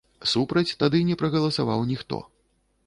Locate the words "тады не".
0.81-1.19